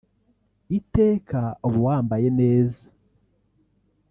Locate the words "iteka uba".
0.77-1.79